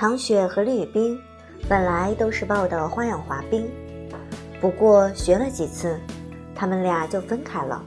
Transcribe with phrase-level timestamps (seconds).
[0.00, 1.18] 唐雪和李宇冰
[1.68, 3.68] 本来都是报的花样滑冰，
[4.60, 5.98] 不过学了几次，
[6.54, 7.82] 他们俩就分开了。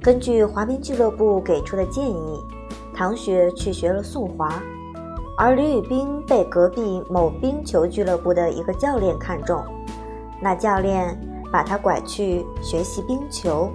[0.00, 2.42] 根据滑冰俱乐部给出的建议，
[2.94, 4.62] 唐雪去学了速滑，
[5.36, 9.62] 而李宇冰被隔壁某冰球俱乐部的一个教练看中，
[10.40, 11.14] 那教练
[11.52, 13.70] 把他拐去学习冰球。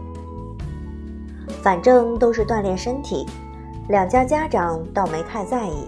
[1.61, 3.23] 反正都是锻炼身体，
[3.87, 5.87] 两家家长倒没太在意。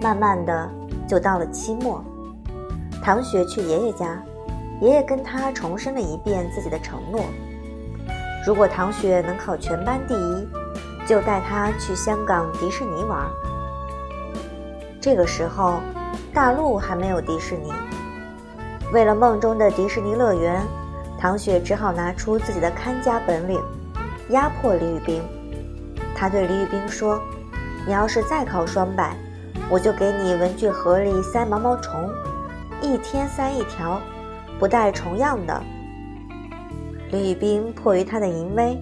[0.00, 0.70] 慢慢的，
[1.06, 2.02] 就到了期末，
[3.02, 4.18] 唐雪去爷爷家，
[4.80, 7.20] 爷爷跟他重申了一遍自己的承诺：
[8.46, 10.48] 如果唐雪能考全班第一，
[11.06, 13.28] 就带她去香港迪士尼玩。
[15.02, 15.80] 这个时候，
[16.32, 17.70] 大陆还没有迪士尼，
[18.94, 20.62] 为了梦中的迪士尼乐园，
[21.18, 23.60] 唐雪只好拿出自己的看家本领，
[24.30, 25.22] 压迫李宇冰。
[26.14, 27.20] 他对李宇冰说
[27.86, 29.14] ：“你要是再考双百。”
[29.70, 32.10] 我就给你文具盒里塞毛毛虫，
[32.82, 34.00] 一天塞一条，
[34.58, 35.62] 不带重样的。
[37.12, 38.76] 李宇冰迫于他的淫威，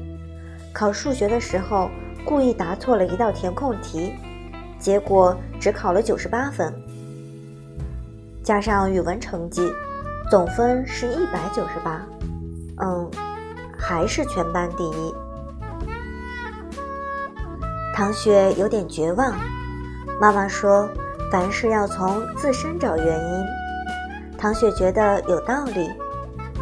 [0.72, 1.91] 考数学的时候
[2.25, 4.14] 故意答错了一道填空题，
[4.78, 6.72] 结果只考了九十八分，
[8.42, 9.70] 加上语文成绩，
[10.31, 12.00] 总分是一百九十八。
[12.81, 13.11] 嗯，
[13.77, 15.14] 还是全班第一。
[17.94, 19.34] 唐雪有点绝望。
[20.20, 20.89] 妈妈说
[21.31, 23.45] ：“凡事要从自身找原因。”
[24.37, 25.91] 唐雪觉得有道理。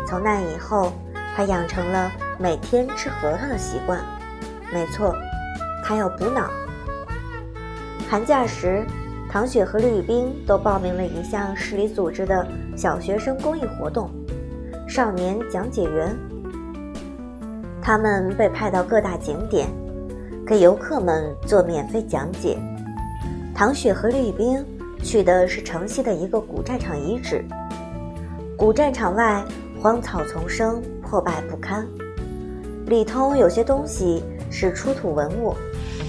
[0.06, 0.92] 从那以后，
[1.34, 3.98] 她养成了每天吃核桃的习惯。
[4.72, 5.14] 没错，
[5.84, 6.50] 她要补脑。
[8.08, 8.84] 寒假时，
[9.28, 14.10] 唐雪和李宇冰都报名了一项市里组织的小学生公益活动——
[14.86, 16.16] 少年讲解员。
[17.83, 19.69] 他们被派到各大景点，
[20.47, 22.58] 给游客们做免费讲解。
[23.57, 24.62] 唐雪和李冰
[25.03, 27.43] 去的是城西的一个古战场遗址。
[28.55, 29.43] 古战场外
[29.81, 31.89] 荒草丛生，破败不堪，
[32.84, 35.55] 里头有些东西是出土文物，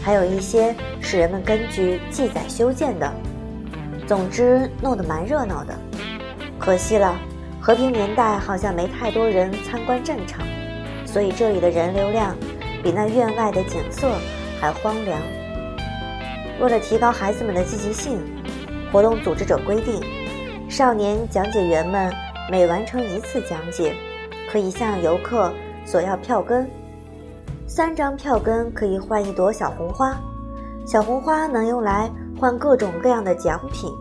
[0.03, 3.09] 还有一些是人们根据记载修建的。
[4.05, 5.73] 总之，弄得蛮热闹的。
[6.59, 7.17] 可惜了，
[7.61, 10.45] 和平年代好像没太多人参观战场，
[11.05, 12.35] 所以这里的人流量
[12.83, 14.11] 比那院外的景色
[14.59, 15.17] 还荒凉。
[16.59, 18.19] 为了提高孩子们的积极性，
[18.91, 20.01] 活动组织者规定，
[20.69, 22.11] 少年讲解员们
[22.51, 23.93] 每完成一次讲解，
[24.51, 25.51] 可以向游客
[25.85, 26.67] 索要票根。
[27.67, 30.17] 三张票根可以换一朵小红花，
[30.85, 32.09] 小红花能用来
[32.39, 33.91] 换各种各样的奖品，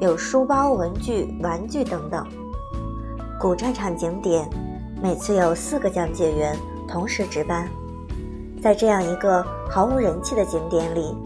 [0.00, 2.26] 有书包、文具、玩具等等。
[3.40, 4.46] 古战场景点
[5.02, 6.54] 每次有四个讲解员
[6.86, 7.66] 同时值班，
[8.62, 11.16] 在这样一个毫无人气的景点里。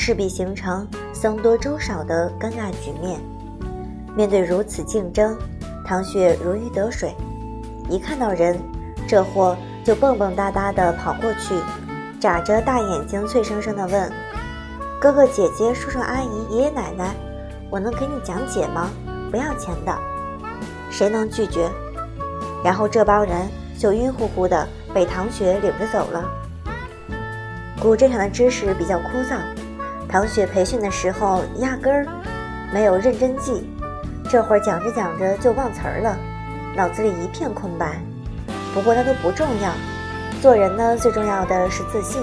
[0.00, 3.20] 势必形成僧多粥少的尴尬局面。
[4.16, 5.36] 面对如此竞争，
[5.84, 7.12] 唐雪如鱼得水，
[7.90, 8.56] 一看到人，
[9.08, 11.56] 这货就蹦蹦哒哒地跑过去，
[12.20, 14.10] 眨着大眼睛，脆生生地问
[15.00, 17.12] ：“哥哥姐姐、叔叔阿姨、爷爷奶奶，
[17.68, 18.90] 我能给你讲解吗？
[19.32, 19.92] 不要钱的，
[20.92, 21.68] 谁能拒绝？”
[22.64, 26.24] 然后这帮人就晕乎乎的被唐雪领着走了。
[27.80, 29.38] 古镇上的知识比较枯燥。
[30.08, 32.06] 唐雪培训的时候压根儿
[32.72, 33.68] 没有认真记，
[34.30, 36.16] 这会儿讲着讲着就忘词儿了，
[36.74, 38.00] 脑子里一片空白。
[38.72, 39.70] 不过那都不重要，
[40.40, 42.22] 做人呢最重要的是自信，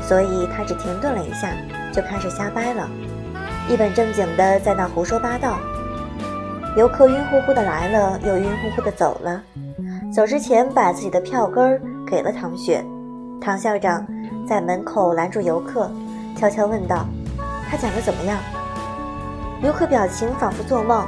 [0.00, 1.48] 所以他只停顿了一下，
[1.92, 2.88] 就开始瞎掰了，
[3.68, 5.58] 一本正经的在那胡说八道。
[6.76, 9.42] 游客晕乎乎的来了，又晕乎乎的走了，
[10.14, 12.84] 走之前把自己的票根儿给了唐雪。
[13.40, 14.06] 唐校长
[14.48, 15.90] 在门口拦住游客。
[16.36, 17.06] 悄悄问道
[17.70, 18.38] ：“他讲的怎么样？”
[19.62, 21.06] 游客表情仿佛做梦。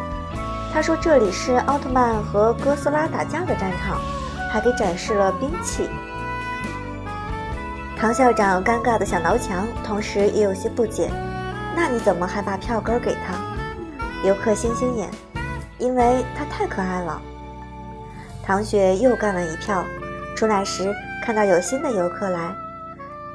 [0.73, 3.99] 他说：“这里是奥特曼和哥斯拉打架的战场，
[4.53, 5.89] 还给展示了兵器。”
[7.97, 11.11] 唐校长尴尬的想挠墙，同时也有些不解
[11.75, 13.35] ：“那你怎么还把票根给他？”
[14.27, 15.09] 游客星星眼
[15.79, 17.21] ：“因为他太可爱了。”
[18.45, 19.83] 唐雪又干了一票，
[20.37, 20.95] 出来时
[21.25, 22.55] 看到有新的游客来。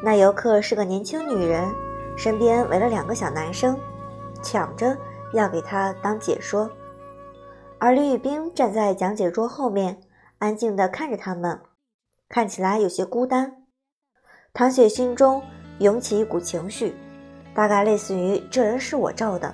[0.01, 1.69] 那游客是个年轻女人，
[2.17, 3.77] 身边围了两个小男生，
[4.41, 4.97] 抢着
[5.33, 6.69] 要给她当解说。
[7.77, 9.99] 而李宇冰站在讲解桌后面，
[10.37, 11.59] 安静地看着他们，
[12.29, 13.63] 看起来有些孤单。
[14.53, 15.41] 唐雪心中
[15.79, 16.95] 涌起一股情绪，
[17.53, 19.53] 大概类似于“这人是我照的”。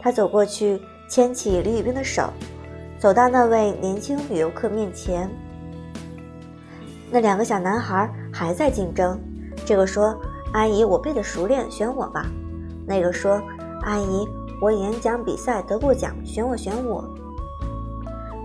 [0.00, 2.32] 她走过去，牵起李宇冰的手，
[2.98, 5.28] 走到那位年轻女游客面前。
[7.14, 9.16] 那两个小男孩还在竞争，
[9.64, 10.18] 这个说
[10.52, 12.26] ：“阿姨，我背的熟练，选我吧。”
[12.84, 13.40] 那个说
[13.86, 14.26] ：“阿姨，
[14.60, 17.08] 我演讲比赛得过奖，选我选我。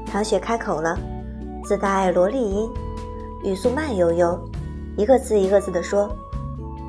[0.05, 0.95] 唐雪开口了，
[1.63, 2.69] 自带萝莉音，
[3.43, 4.39] 语速慢悠悠，
[4.95, 6.07] 一个字一个字地说：“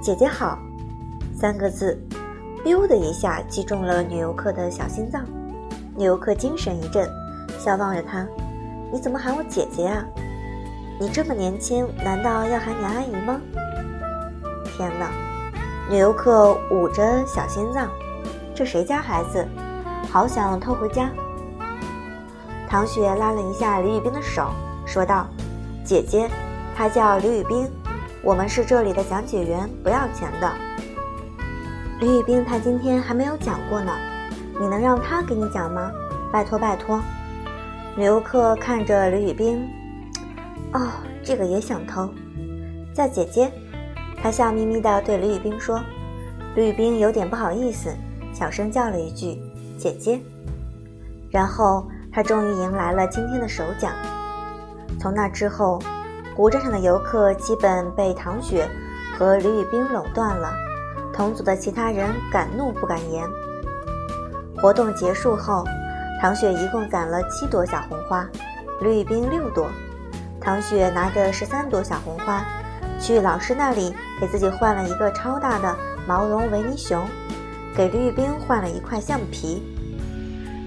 [0.03, 0.59] 姐姐好。”
[1.35, 1.99] 三个字
[2.63, 5.25] ，biu 的一下击中了女游客的小心脏。
[5.97, 7.09] 女游客精神一振，
[7.59, 8.29] 笑望着他
[8.93, 10.05] ：“你怎么喊我姐姐啊？
[11.01, 13.41] 你这么年轻，难道要喊你阿姨吗？”
[14.77, 15.11] 天哪！
[15.89, 17.89] 女游客捂着小心脏，
[18.55, 19.49] 这谁家孩子？
[20.13, 21.09] 好想偷回家。
[22.69, 24.51] 唐雪拉了一下李宇冰的手，
[24.85, 25.27] 说道
[25.83, 26.29] ：“姐姐，
[26.77, 27.67] 他叫李宇冰，
[28.23, 30.53] 我们是这里的讲解员，不要钱的。”
[32.01, 33.91] 李宇冰他今天还没有讲过呢，
[34.61, 35.91] 你能让他给你讲吗？
[36.31, 37.01] 拜托拜托。
[37.97, 39.67] 女游客看着李宇冰，
[40.73, 40.89] 哦，
[41.23, 42.09] 这个也想偷，
[42.95, 43.51] 叫姐姐。
[44.23, 45.81] 她笑眯眯地对李宇冰说
[46.57, 47.91] ：“李宇冰有点不好意思，
[48.33, 49.41] 小声叫了一句
[49.79, 50.21] ‘姐姐’，
[51.31, 53.93] 然后。”他终于迎来了今天的首奖。
[54.99, 55.79] 从那之后，
[56.35, 58.69] 古镇上的游客基本被唐雪
[59.17, 60.53] 和李宇冰垄断了。
[61.15, 63.25] 同组的其他人敢怒不敢言。
[64.57, 65.65] 活动结束后，
[66.21, 68.29] 唐雪一共攒了七朵小红花，
[68.81, 69.69] 李宇冰六朵。
[70.41, 72.43] 唐雪拿着十三朵小红花，
[72.99, 75.77] 去老师那里给自己换了一个超大的
[76.07, 77.07] 毛绒维尼熊，
[77.77, 79.63] 给李宇冰换了一块橡皮。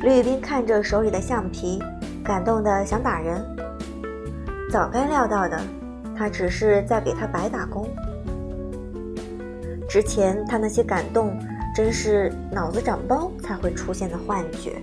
[0.01, 1.81] 吕宇冰看着手里的橡皮，
[2.23, 3.43] 感动的想打人。
[4.71, 5.59] 早该料到的，
[6.15, 7.89] 他只是在给他白打工。
[9.89, 11.37] 之前他那些感动，
[11.75, 14.81] 真是脑子长包才会出现的幻觉。